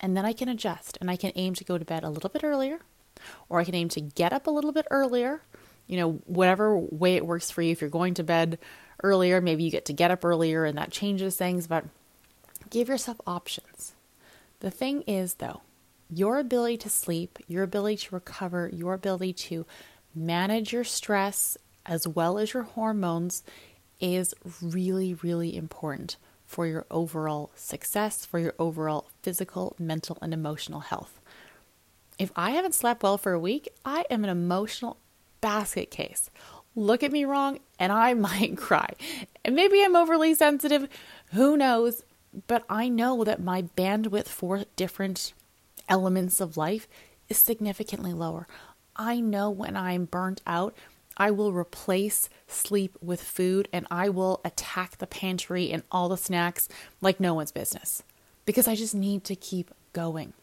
And 0.00 0.16
then 0.16 0.26
I 0.26 0.32
can 0.32 0.48
adjust 0.48 0.98
and 1.00 1.10
I 1.10 1.16
can 1.16 1.32
aim 1.36 1.54
to 1.54 1.64
go 1.64 1.78
to 1.78 1.84
bed 1.84 2.04
a 2.04 2.10
little 2.10 2.28
bit 2.28 2.44
earlier, 2.44 2.80
or 3.48 3.60
I 3.60 3.64
can 3.64 3.74
aim 3.74 3.88
to 3.90 4.00
get 4.00 4.32
up 4.32 4.46
a 4.46 4.50
little 4.50 4.72
bit 4.72 4.86
earlier, 4.90 5.42
you 5.86 5.96
know, 5.96 6.12
whatever 6.26 6.78
way 6.78 7.16
it 7.16 7.26
works 7.26 7.50
for 7.50 7.62
you. 7.62 7.72
If 7.72 7.80
you're 7.80 7.90
going 7.90 8.14
to 8.14 8.24
bed 8.24 8.58
earlier, 9.02 9.40
maybe 9.40 9.64
you 9.64 9.70
get 9.70 9.86
to 9.86 9.92
get 9.92 10.10
up 10.10 10.24
earlier 10.24 10.64
and 10.64 10.78
that 10.78 10.90
changes 10.90 11.36
things, 11.36 11.66
but 11.66 11.84
give 12.70 12.88
yourself 12.88 13.20
options. 13.26 13.94
The 14.60 14.70
thing 14.70 15.02
is, 15.02 15.34
though, 15.34 15.60
your 16.10 16.38
ability 16.38 16.78
to 16.78 16.88
sleep, 16.88 17.38
your 17.46 17.62
ability 17.62 17.96
to 17.96 18.14
recover, 18.14 18.70
your 18.72 18.94
ability 18.94 19.32
to 19.32 19.66
manage 20.14 20.72
your 20.72 20.84
stress 20.84 21.58
as 21.84 22.08
well 22.08 22.38
as 22.38 22.52
your 22.52 22.62
hormones 22.64 23.42
is 24.00 24.34
really, 24.60 25.14
really 25.14 25.56
important 25.56 26.16
for 26.46 26.66
your 26.66 26.86
overall 26.90 27.50
success, 27.54 28.24
for 28.24 28.38
your 28.38 28.54
overall 28.58 29.08
physical, 29.22 29.74
mental, 29.78 30.16
and 30.22 30.32
emotional 30.32 30.80
health. 30.80 31.20
If 32.18 32.30
I 32.34 32.52
haven't 32.52 32.74
slept 32.74 33.02
well 33.02 33.18
for 33.18 33.32
a 33.32 33.40
week, 33.40 33.68
I 33.84 34.04
am 34.08 34.24
an 34.24 34.30
emotional 34.30 34.98
basket 35.40 35.90
case. 35.90 36.30
Look 36.74 37.02
at 37.02 37.12
me 37.12 37.24
wrong, 37.24 37.58
and 37.78 37.92
I 37.92 38.14
might 38.28 38.56
cry. 38.56 38.90
And 39.44 39.54
maybe 39.54 39.82
I'm 39.82 39.96
overly 39.96 40.34
sensitive, 40.34 40.88
who 41.32 41.56
knows? 41.56 42.02
But 42.46 42.64
I 42.68 42.88
know 42.88 43.24
that 43.24 43.42
my 43.42 43.62
bandwidth 43.62 44.26
for 44.26 44.64
different 44.76 45.32
elements 45.88 46.40
of 46.40 46.56
life 46.56 46.86
is 47.28 47.38
significantly 47.38 48.12
lower. 48.12 48.46
I 48.94 49.20
know 49.20 49.50
when 49.50 49.76
I'm 49.76 50.04
burnt 50.04 50.42
out, 50.46 50.74
I 51.16 51.30
will 51.30 51.52
replace 51.52 52.28
sleep 52.46 52.96
with 53.00 53.22
food 53.22 53.68
and 53.72 53.86
I 53.90 54.08
will 54.10 54.40
attack 54.44 54.98
the 54.98 55.06
pantry 55.06 55.70
and 55.70 55.82
all 55.90 56.08
the 56.08 56.16
snacks 56.16 56.68
like 57.00 57.20
no 57.20 57.32
one's 57.32 57.52
business 57.52 58.02
because 58.44 58.68
I 58.68 58.74
just 58.74 58.94
need 58.94 59.24
to 59.24 59.34
keep 59.34 59.70
going. 59.92 60.34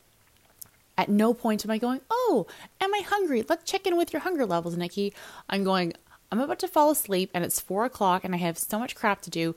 At 0.98 1.10
no 1.10 1.34
point 1.34 1.66
am 1.66 1.72
I 1.72 1.78
going, 1.78 2.02
Oh, 2.10 2.46
am 2.80 2.94
I 2.94 3.00
hungry? 3.00 3.44
Let's 3.48 3.70
check 3.70 3.88
in 3.88 3.98
with 3.98 4.14
your 4.14 4.22
hunger 4.22 4.46
levels, 4.46 4.78
Nikki. 4.78 5.14
I'm 5.50 5.64
going, 5.64 5.94
I'm 6.32 6.40
about 6.40 6.60
to 6.60 6.68
fall 6.68 6.92
asleep 6.92 7.32
and 7.34 7.44
it's 7.44 7.60
four 7.60 7.86
o'clock 7.86 8.24
and 8.24 8.34
I 8.34 8.38
have 8.40 8.58
so 8.58 8.80
much 8.80 8.96
crap 8.96 9.22
to 9.22 9.30
do. 9.30 9.56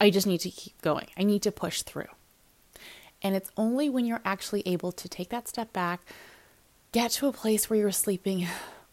I 0.00 0.10
just 0.10 0.26
need 0.26 0.40
to 0.40 0.50
keep 0.50 0.80
going. 0.82 1.06
I 1.16 1.24
need 1.24 1.42
to 1.42 1.52
push 1.52 1.82
through. 1.82 2.08
And 3.22 3.34
it's 3.34 3.50
only 3.56 3.88
when 3.88 4.04
you're 4.04 4.20
actually 4.24 4.62
able 4.66 4.92
to 4.92 5.08
take 5.08 5.28
that 5.30 5.48
step 5.48 5.72
back, 5.72 6.00
get 6.92 7.10
to 7.12 7.26
a 7.26 7.32
place 7.32 7.68
where 7.68 7.78
you're 7.78 7.90
sleeping 7.90 8.46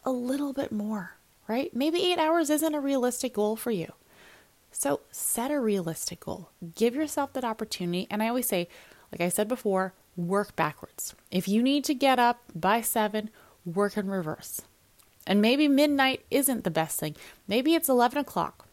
a 0.04 0.10
little 0.10 0.52
bit 0.52 0.72
more, 0.72 1.16
right? 1.46 1.74
Maybe 1.74 2.02
eight 2.02 2.18
hours 2.18 2.50
isn't 2.50 2.74
a 2.74 2.80
realistic 2.80 3.34
goal 3.34 3.56
for 3.56 3.70
you. 3.70 3.92
So 4.72 5.00
set 5.10 5.50
a 5.50 5.60
realistic 5.60 6.20
goal. 6.20 6.50
Give 6.74 6.94
yourself 6.94 7.32
that 7.32 7.44
opportunity. 7.44 8.06
And 8.10 8.22
I 8.22 8.28
always 8.28 8.48
say, 8.48 8.68
like 9.10 9.20
I 9.20 9.28
said 9.30 9.48
before, 9.48 9.94
work 10.16 10.56
backwards. 10.56 11.14
If 11.30 11.48
you 11.48 11.62
need 11.62 11.84
to 11.84 11.94
get 11.94 12.18
up 12.18 12.40
by 12.54 12.80
seven, 12.80 13.30
work 13.64 13.96
in 13.96 14.08
reverse. 14.08 14.62
And 15.26 15.42
maybe 15.42 15.68
midnight 15.68 16.24
isn't 16.30 16.64
the 16.64 16.70
best 16.70 17.00
thing. 17.00 17.16
Maybe 17.48 17.74
it's 17.74 17.88
11 17.88 18.18
o'clock. 18.18 18.66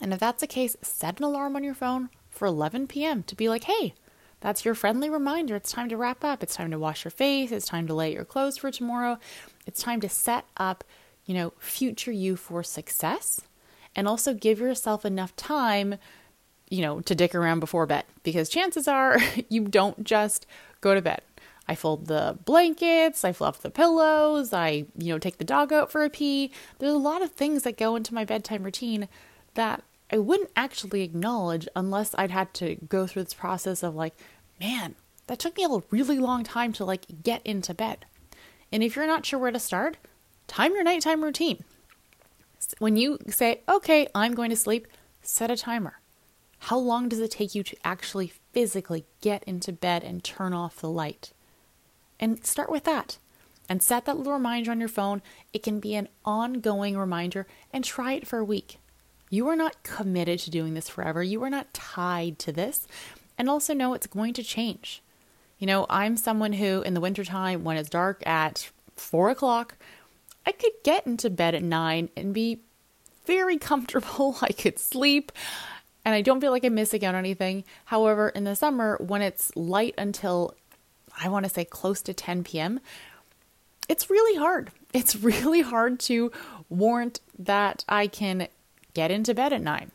And 0.00 0.12
if 0.12 0.20
that's 0.20 0.40
the 0.40 0.46
case, 0.46 0.76
set 0.82 1.18
an 1.18 1.24
alarm 1.24 1.56
on 1.56 1.64
your 1.64 1.74
phone 1.74 2.10
for 2.28 2.46
11 2.46 2.86
p.m. 2.86 3.22
to 3.24 3.34
be 3.34 3.48
like, 3.48 3.64
hey, 3.64 3.94
that's 4.40 4.64
your 4.64 4.74
friendly 4.74 5.10
reminder. 5.10 5.56
It's 5.56 5.72
time 5.72 5.88
to 5.90 5.96
wrap 5.96 6.24
up. 6.24 6.42
It's 6.42 6.54
time 6.54 6.70
to 6.70 6.78
wash 6.78 7.04
your 7.04 7.10
face. 7.10 7.52
It's 7.52 7.66
time 7.66 7.86
to 7.86 7.94
lay 7.94 8.12
your 8.12 8.24
clothes 8.24 8.58
for 8.58 8.70
tomorrow. 8.70 9.18
It's 9.66 9.82
time 9.82 10.00
to 10.00 10.08
set 10.08 10.46
up, 10.56 10.84
you 11.26 11.34
know, 11.34 11.52
future 11.58 12.12
you 12.12 12.36
for 12.36 12.62
success 12.62 13.42
and 13.94 14.08
also 14.08 14.32
give 14.32 14.60
yourself 14.60 15.04
enough 15.04 15.34
time, 15.36 15.96
you 16.70 16.82
know, 16.82 17.00
to 17.00 17.14
dick 17.14 17.34
around 17.34 17.60
before 17.60 17.84
bed 17.84 18.04
because 18.22 18.48
chances 18.48 18.88
are 18.88 19.18
you 19.48 19.64
don't 19.68 20.02
just 20.04 20.46
go 20.80 20.94
to 20.94 21.02
bed. 21.02 21.20
I 21.68 21.74
fold 21.76 22.06
the 22.06 22.36
blankets, 22.44 23.24
I 23.24 23.32
fluff 23.32 23.62
the 23.62 23.70
pillows, 23.70 24.52
I, 24.52 24.86
you 24.96 25.12
know, 25.12 25.18
take 25.18 25.38
the 25.38 25.44
dog 25.44 25.72
out 25.72 25.92
for 25.92 26.02
a 26.02 26.10
pee. 26.10 26.50
There's 26.78 26.94
a 26.94 26.98
lot 26.98 27.22
of 27.22 27.30
things 27.30 27.62
that 27.62 27.76
go 27.76 27.94
into 27.94 28.14
my 28.14 28.24
bedtime 28.24 28.64
routine 28.64 29.08
that 29.54 29.84
I 30.10 30.18
wouldn't 30.18 30.50
actually 30.56 31.02
acknowledge 31.02 31.68
unless 31.76 32.14
I'd 32.18 32.32
had 32.32 32.52
to 32.54 32.74
go 32.74 33.06
through 33.06 33.24
this 33.24 33.34
process 33.34 33.84
of 33.84 33.94
like, 33.94 34.14
man, 34.58 34.96
that 35.28 35.38
took 35.38 35.56
me 35.56 35.64
a 35.64 35.82
really 35.90 36.18
long 36.18 36.42
time 36.42 36.72
to 36.72 36.84
like 36.84 37.22
get 37.22 37.40
into 37.46 37.72
bed. 37.72 38.04
And 38.72 38.82
if 38.82 38.96
you're 38.96 39.06
not 39.06 39.24
sure 39.24 39.38
where 39.38 39.52
to 39.52 39.60
start, 39.60 39.96
time 40.48 40.72
your 40.72 40.82
nighttime 40.82 41.22
routine. 41.22 41.62
When 42.78 42.96
you 42.96 43.18
say, 43.28 43.62
okay, 43.68 44.08
I'm 44.12 44.34
going 44.34 44.50
to 44.50 44.56
sleep, 44.56 44.88
set 45.22 45.52
a 45.52 45.56
timer. 45.56 45.99
How 46.60 46.78
long 46.78 47.08
does 47.08 47.20
it 47.20 47.30
take 47.30 47.54
you 47.54 47.62
to 47.62 47.76
actually 47.84 48.32
physically 48.52 49.04
get 49.20 49.42
into 49.44 49.72
bed 49.72 50.04
and 50.04 50.22
turn 50.22 50.52
off 50.52 50.76
the 50.76 50.90
light? 50.90 51.32
And 52.18 52.44
start 52.46 52.70
with 52.70 52.84
that. 52.84 53.18
And 53.68 53.82
set 53.82 54.04
that 54.04 54.18
little 54.18 54.34
reminder 54.34 54.70
on 54.70 54.80
your 54.80 54.88
phone. 54.88 55.22
It 55.52 55.62
can 55.62 55.80
be 55.80 55.94
an 55.94 56.08
ongoing 56.24 56.96
reminder 56.96 57.46
and 57.72 57.84
try 57.84 58.12
it 58.12 58.26
for 58.26 58.38
a 58.38 58.44
week. 58.44 58.78
You 59.30 59.48
are 59.48 59.56
not 59.56 59.82
committed 59.84 60.40
to 60.40 60.50
doing 60.50 60.74
this 60.74 60.88
forever. 60.88 61.22
You 61.22 61.42
are 61.44 61.50
not 61.50 61.72
tied 61.72 62.38
to 62.40 62.52
this. 62.52 62.86
And 63.38 63.48
also 63.48 63.72
know 63.72 63.94
it's 63.94 64.06
going 64.06 64.34
to 64.34 64.42
change. 64.42 65.02
You 65.58 65.66
know, 65.66 65.86
I'm 65.88 66.16
someone 66.16 66.54
who, 66.54 66.82
in 66.82 66.94
the 66.94 67.00
wintertime, 67.00 67.64
when 67.64 67.76
it's 67.76 67.88
dark 67.88 68.26
at 68.26 68.70
four 68.96 69.30
o'clock, 69.30 69.76
I 70.44 70.52
could 70.52 70.72
get 70.84 71.06
into 71.06 71.30
bed 71.30 71.54
at 71.54 71.62
nine 71.62 72.10
and 72.16 72.34
be 72.34 72.60
very 73.24 73.56
comfortable. 73.70 74.36
I 74.42 74.52
could 74.52 74.78
sleep 74.78 75.32
and 76.04 76.14
I 76.14 76.22
don't 76.22 76.40
feel 76.40 76.50
like 76.50 76.64
I'm 76.64 76.74
missing 76.74 77.04
out 77.04 77.14
on 77.14 77.18
anything. 77.18 77.64
However, 77.86 78.30
in 78.30 78.44
the 78.44 78.56
summer, 78.56 78.96
when 79.00 79.22
it's 79.22 79.54
light 79.56 79.94
until 79.98 80.54
I 81.22 81.28
want 81.28 81.44
to 81.44 81.50
say 81.50 81.64
close 81.64 82.00
to 82.02 82.14
10 82.14 82.44
p.m., 82.44 82.80
it's 83.88 84.10
really 84.10 84.38
hard. 84.38 84.70
It's 84.92 85.14
really 85.14 85.60
hard 85.60 86.00
to 86.00 86.32
warrant 86.68 87.20
that 87.38 87.84
I 87.88 88.08
can 88.08 88.48
get 88.92 89.12
into 89.12 89.34
bed 89.34 89.52
at 89.52 89.62
nine, 89.62 89.92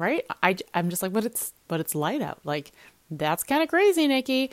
right? 0.00 0.26
I, 0.42 0.56
I'm 0.74 0.90
just 0.90 1.00
like, 1.00 1.12
but 1.12 1.24
it's 1.24 1.52
but 1.68 1.78
it's 1.78 1.94
light 1.94 2.20
out. 2.20 2.40
Like 2.42 2.72
that's 3.08 3.44
kind 3.44 3.62
of 3.62 3.68
crazy, 3.68 4.08
Nikki. 4.08 4.50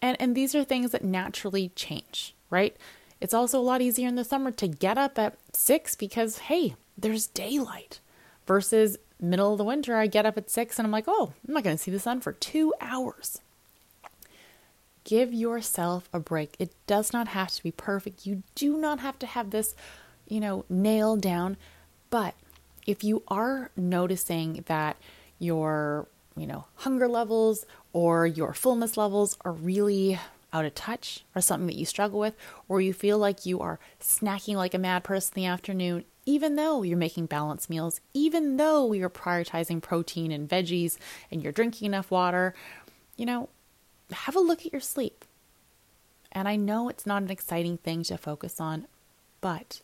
And 0.00 0.16
and 0.20 0.36
these 0.36 0.54
are 0.54 0.62
things 0.62 0.92
that 0.92 1.02
naturally 1.02 1.70
change, 1.74 2.36
right? 2.50 2.76
It's 3.20 3.34
also 3.34 3.58
a 3.58 3.62
lot 3.62 3.82
easier 3.82 4.06
in 4.06 4.14
the 4.14 4.22
summer 4.22 4.52
to 4.52 4.68
get 4.68 4.96
up 4.96 5.18
at 5.18 5.36
six 5.52 5.96
because 5.96 6.38
hey, 6.38 6.76
there's 6.96 7.26
daylight. 7.26 7.98
Versus 8.46 8.96
middle 9.20 9.52
of 9.52 9.58
the 9.58 9.64
winter, 9.64 9.96
I 9.96 10.06
get 10.06 10.26
up 10.26 10.36
at 10.36 10.50
six 10.50 10.78
and 10.78 10.86
I'm 10.86 10.92
like, 10.92 11.04
oh, 11.06 11.32
I'm 11.46 11.54
not 11.54 11.64
going 11.64 11.76
to 11.76 11.82
see 11.82 11.90
the 11.90 11.98
sun 11.98 12.20
for 12.20 12.32
two 12.32 12.74
hours. 12.80 13.40
Give 15.04 15.32
yourself 15.32 16.08
a 16.12 16.18
break. 16.18 16.56
It 16.58 16.72
does 16.86 17.12
not 17.12 17.28
have 17.28 17.52
to 17.52 17.62
be 17.62 17.70
perfect. 17.70 18.26
You 18.26 18.42
do 18.54 18.76
not 18.76 19.00
have 19.00 19.18
to 19.20 19.26
have 19.26 19.50
this, 19.50 19.74
you 20.28 20.40
know, 20.40 20.64
nailed 20.68 21.22
down. 21.22 21.56
But 22.10 22.34
if 22.86 23.04
you 23.04 23.22
are 23.28 23.70
noticing 23.76 24.64
that 24.66 24.96
your, 25.38 26.06
you 26.36 26.46
know, 26.46 26.64
hunger 26.76 27.08
levels 27.08 27.66
or 27.92 28.26
your 28.26 28.52
fullness 28.52 28.96
levels 28.96 29.36
are 29.42 29.52
really 29.52 30.18
out 30.52 30.64
of 30.64 30.74
touch 30.74 31.24
or 31.34 31.40
something 31.40 31.66
that 31.66 31.76
you 31.76 31.84
struggle 31.84 32.18
with, 32.18 32.34
or 32.68 32.80
you 32.80 32.92
feel 32.92 33.18
like 33.18 33.46
you 33.46 33.60
are 33.60 33.78
snacking 34.00 34.56
like 34.56 34.74
a 34.74 34.78
mad 34.78 35.04
person 35.04 35.34
in 35.36 35.42
the 35.42 35.48
afternoon, 35.48 36.04
even 36.26 36.56
though 36.56 36.82
you're 36.82 36.98
making 36.98 37.26
balanced 37.26 37.70
meals, 37.70 38.00
even 38.12 38.56
though 38.56 38.92
you're 38.92 39.08
prioritizing 39.08 39.80
protein 39.80 40.32
and 40.32 40.48
veggies 40.48 40.98
and 41.30 41.42
you're 41.42 41.52
drinking 41.52 41.86
enough 41.86 42.10
water, 42.10 42.52
you 43.16 43.24
know, 43.24 43.48
have 44.10 44.36
a 44.36 44.40
look 44.40 44.66
at 44.66 44.72
your 44.72 44.80
sleep. 44.80 45.24
And 46.32 46.48
I 46.48 46.56
know 46.56 46.88
it's 46.88 47.06
not 47.06 47.22
an 47.22 47.30
exciting 47.30 47.78
thing 47.78 48.02
to 48.04 48.18
focus 48.18 48.60
on, 48.60 48.86
but 49.40 49.80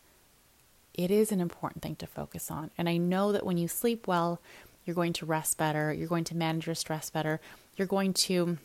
it 0.93 1.11
is 1.11 1.33
an 1.33 1.41
important 1.41 1.83
thing 1.83 1.97
to 1.97 2.07
focus 2.07 2.51
on. 2.51 2.71
And 2.77 2.89
I 2.89 2.97
know 2.97 3.33
that 3.33 3.47
when 3.47 3.57
you 3.57 3.69
sleep 3.69 4.07
well, 4.07 4.41
you're 4.85 4.97
going 4.97 5.13
to 5.15 5.27
rest 5.27 5.57
better, 5.57 5.93
you're 5.93 6.09
going 6.09 6.25
to 6.25 6.37
manage 6.37 6.67
your 6.67 6.75
stress 6.75 7.09
better, 7.09 7.41
you're 7.77 7.87
going 7.87 8.13
to 8.13 8.59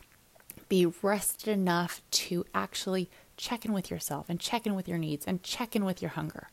be 0.67 0.85
rested 1.01 1.49
enough 1.49 2.01
to 2.11 2.43
actually 2.53 3.09
check 3.37 3.63
in 3.65 3.71
with 3.71 3.91
yourself 3.91 4.25
and 4.29 4.39
check 4.39 4.65
in 4.65 4.75
with 4.75 4.87
your 4.87 4.97
needs 4.97 5.25
and 5.27 5.43
check 5.43 5.75
in 5.75 5.85
with 5.85 6.01
your 6.01 6.11
hunger. 6.11 6.49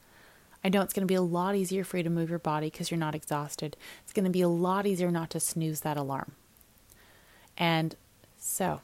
I 0.64 0.70
know 0.70 0.80
it's 0.80 0.94
going 0.94 1.02
to 1.02 1.06
be 1.06 1.14
a 1.14 1.22
lot 1.22 1.54
easier 1.54 1.84
for 1.84 1.98
you 1.98 2.02
to 2.02 2.10
move 2.10 2.30
your 2.30 2.38
body 2.38 2.68
because 2.68 2.90
you're 2.90 2.98
not 2.98 3.14
exhausted. 3.14 3.76
It's 4.02 4.14
going 4.14 4.24
to 4.24 4.30
be 4.30 4.40
a 4.40 4.48
lot 4.48 4.86
easier 4.86 5.10
not 5.10 5.28
to 5.30 5.40
snooze 5.40 5.82
that 5.82 5.98
alarm. 5.98 6.32
And 7.58 7.94
so, 8.38 8.80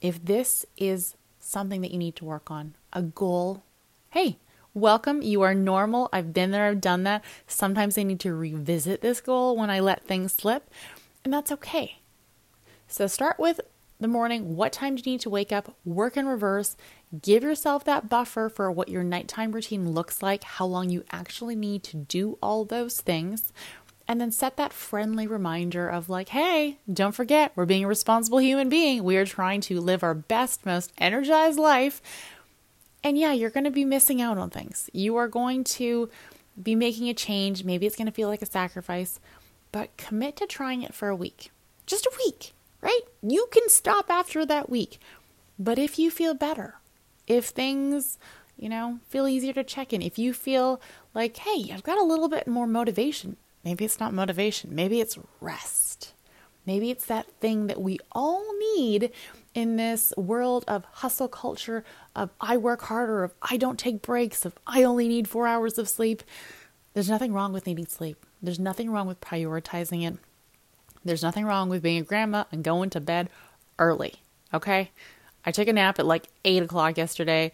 if 0.00 0.24
this 0.24 0.64
is 0.76 1.16
something 1.40 1.80
that 1.80 1.90
you 1.90 1.98
need 1.98 2.16
to 2.16 2.24
work 2.24 2.50
on, 2.50 2.74
a 2.92 3.02
goal, 3.02 3.64
hey, 4.10 4.38
welcome. 4.74 5.22
You 5.22 5.42
are 5.42 5.54
normal. 5.54 6.08
I've 6.12 6.32
been 6.32 6.52
there, 6.52 6.66
I've 6.66 6.80
done 6.80 7.02
that. 7.02 7.24
Sometimes 7.46 7.98
I 7.98 8.04
need 8.04 8.20
to 8.20 8.34
revisit 8.34 9.00
this 9.00 9.20
goal 9.20 9.56
when 9.56 9.70
I 9.70 9.80
let 9.80 10.04
things 10.04 10.32
slip, 10.32 10.70
and 11.24 11.32
that's 11.32 11.52
okay. 11.52 11.98
So 12.86 13.06
start 13.06 13.38
with 13.38 13.60
the 14.00 14.08
morning. 14.08 14.56
What 14.56 14.72
time 14.72 14.96
do 14.96 15.02
you 15.04 15.14
need 15.14 15.20
to 15.22 15.30
wake 15.30 15.52
up? 15.52 15.74
Work 15.84 16.16
in 16.16 16.26
reverse. 16.26 16.76
Give 17.22 17.42
yourself 17.42 17.84
that 17.84 18.08
buffer 18.08 18.48
for 18.48 18.70
what 18.72 18.88
your 18.88 19.04
nighttime 19.04 19.52
routine 19.52 19.90
looks 19.90 20.22
like, 20.22 20.44
how 20.44 20.66
long 20.66 20.90
you 20.90 21.04
actually 21.10 21.54
need 21.54 21.82
to 21.84 21.96
do 21.96 22.38
all 22.42 22.64
those 22.64 23.00
things. 23.00 23.52
And 24.06 24.20
then 24.20 24.30
set 24.30 24.56
that 24.56 24.72
friendly 24.72 25.26
reminder 25.26 25.88
of, 25.88 26.10
like, 26.10 26.28
hey, 26.30 26.78
don't 26.92 27.14
forget, 27.14 27.52
we're 27.54 27.64
being 27.64 27.84
a 27.84 27.88
responsible 27.88 28.38
human 28.38 28.68
being. 28.68 29.02
We 29.02 29.16
are 29.16 29.24
trying 29.24 29.62
to 29.62 29.80
live 29.80 30.02
our 30.02 30.14
best, 30.14 30.66
most 30.66 30.92
energized 30.98 31.58
life. 31.58 32.02
And 33.02 33.16
yeah, 33.18 33.32
you're 33.32 33.50
going 33.50 33.64
to 33.64 33.70
be 33.70 33.84
missing 33.84 34.20
out 34.20 34.36
on 34.36 34.50
things. 34.50 34.90
You 34.92 35.16
are 35.16 35.28
going 35.28 35.64
to 35.64 36.10
be 36.62 36.74
making 36.74 37.08
a 37.08 37.14
change. 37.14 37.64
Maybe 37.64 37.86
it's 37.86 37.96
going 37.96 38.06
to 38.06 38.12
feel 38.12 38.28
like 38.28 38.42
a 38.42 38.46
sacrifice, 38.46 39.20
but 39.72 39.96
commit 39.96 40.36
to 40.36 40.46
trying 40.46 40.82
it 40.82 40.94
for 40.94 41.08
a 41.08 41.16
week. 41.16 41.50
Just 41.86 42.06
a 42.06 42.12
week, 42.26 42.52
right? 42.80 43.02
You 43.22 43.46
can 43.50 43.68
stop 43.68 44.10
after 44.10 44.44
that 44.46 44.68
week. 44.68 44.98
But 45.58 45.78
if 45.78 45.98
you 45.98 46.10
feel 46.10 46.34
better, 46.34 46.74
if 47.26 47.46
things, 47.46 48.18
you 48.56 48.68
know, 48.68 48.98
feel 49.08 49.26
easier 49.26 49.52
to 49.54 49.64
check 49.64 49.92
in, 49.92 50.02
if 50.02 50.18
you 50.18 50.32
feel 50.32 50.80
like, 51.14 51.36
hey, 51.38 51.70
I've 51.72 51.82
got 51.82 51.98
a 51.98 52.04
little 52.04 52.28
bit 52.28 52.46
more 52.46 52.66
motivation, 52.66 53.36
maybe 53.64 53.84
it's 53.84 54.00
not 54.00 54.14
motivation, 54.14 54.74
maybe 54.74 55.00
it's 55.00 55.18
rest. 55.40 56.12
Maybe 56.66 56.90
it's 56.90 57.06
that 57.06 57.30
thing 57.40 57.66
that 57.66 57.80
we 57.80 57.98
all 58.12 58.42
need 58.76 59.10
in 59.54 59.76
this 59.76 60.14
world 60.16 60.64
of 60.66 60.84
hustle 60.92 61.28
culture, 61.28 61.84
of 62.16 62.30
I 62.40 62.56
work 62.56 62.82
harder, 62.82 63.22
of 63.22 63.34
I 63.42 63.56
don't 63.56 63.78
take 63.78 64.02
breaks, 64.02 64.44
of 64.44 64.58
I 64.66 64.82
only 64.82 65.06
need 65.06 65.28
four 65.28 65.46
hours 65.46 65.78
of 65.78 65.88
sleep. 65.88 66.22
There's 66.94 67.10
nothing 67.10 67.32
wrong 67.32 67.52
with 67.52 67.66
needing 67.66 67.86
sleep. 67.86 68.24
There's 68.42 68.58
nothing 68.58 68.90
wrong 68.90 69.06
with 69.06 69.20
prioritizing 69.20 70.06
it. 70.06 70.18
There's 71.04 71.22
nothing 71.22 71.44
wrong 71.44 71.68
with 71.68 71.82
being 71.82 72.00
a 72.00 72.04
grandma 72.04 72.44
and 72.50 72.64
going 72.64 72.88
to 72.90 73.00
bed 73.00 73.28
early. 73.78 74.14
Okay? 74.52 74.90
I 75.46 75.50
took 75.50 75.68
a 75.68 75.72
nap 75.72 75.98
at 75.98 76.06
like 76.06 76.28
eight 76.44 76.62
o'clock 76.62 76.96
yesterday 76.96 77.52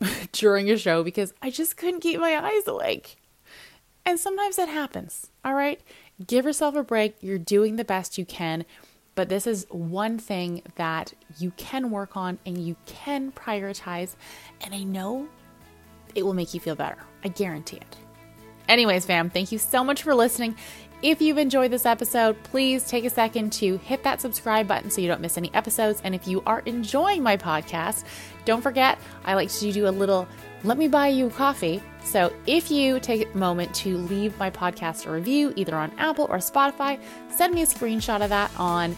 during 0.32 0.70
a 0.70 0.76
show 0.76 1.02
because 1.02 1.32
I 1.42 1.50
just 1.50 1.76
couldn't 1.76 2.00
keep 2.00 2.20
my 2.20 2.36
eyes 2.36 2.66
awake. 2.66 3.16
And 4.04 4.18
sometimes 4.18 4.56
that 4.56 4.68
happens. 4.68 5.30
All 5.44 5.54
right? 5.54 5.80
Give 6.26 6.44
yourself 6.44 6.74
a 6.76 6.82
break. 6.82 7.16
You're 7.20 7.38
doing 7.38 7.76
the 7.76 7.84
best 7.84 8.18
you 8.18 8.24
can. 8.24 8.64
But 9.14 9.28
this 9.28 9.46
is 9.46 9.66
one 9.68 10.18
thing 10.18 10.62
that 10.76 11.12
you 11.38 11.52
can 11.56 11.90
work 11.90 12.16
on 12.16 12.38
and 12.46 12.56
you 12.56 12.76
can 12.86 13.32
prioritize. 13.32 14.14
And 14.60 14.74
I 14.74 14.84
know 14.84 15.28
it 16.14 16.24
will 16.24 16.34
make 16.34 16.54
you 16.54 16.60
feel 16.60 16.76
better. 16.76 16.98
I 17.24 17.28
guarantee 17.28 17.78
it. 17.78 17.96
Anyways, 18.68 19.06
fam, 19.06 19.30
thank 19.30 19.50
you 19.50 19.58
so 19.58 19.82
much 19.82 20.02
for 20.02 20.14
listening. 20.14 20.54
If 21.00 21.22
you've 21.22 21.38
enjoyed 21.38 21.70
this 21.70 21.86
episode, 21.86 22.42
please 22.42 22.88
take 22.88 23.04
a 23.04 23.10
second 23.10 23.52
to 23.52 23.76
hit 23.78 24.02
that 24.02 24.20
subscribe 24.20 24.66
button 24.66 24.90
so 24.90 25.00
you 25.00 25.06
don't 25.06 25.20
miss 25.20 25.38
any 25.38 25.54
episodes. 25.54 26.00
And 26.02 26.12
if 26.12 26.26
you 26.26 26.42
are 26.44 26.58
enjoying 26.66 27.22
my 27.22 27.36
podcast, 27.36 28.04
don't 28.44 28.62
forget, 28.62 28.98
I 29.24 29.34
like 29.34 29.48
to 29.48 29.72
do 29.72 29.86
a 29.86 29.90
little 29.90 30.26
let 30.64 30.76
me 30.76 30.88
buy 30.88 31.06
you 31.06 31.30
coffee. 31.30 31.80
So 32.02 32.32
if 32.46 32.68
you 32.68 32.98
take 32.98 33.32
a 33.32 33.38
moment 33.38 33.72
to 33.76 33.96
leave 33.96 34.36
my 34.40 34.50
podcast 34.50 35.06
a 35.06 35.12
review, 35.12 35.52
either 35.54 35.76
on 35.76 35.92
Apple 35.98 36.26
or 36.28 36.38
Spotify, 36.38 36.98
send 37.30 37.54
me 37.54 37.62
a 37.62 37.66
screenshot 37.66 38.20
of 38.20 38.30
that 38.30 38.50
on 38.58 38.96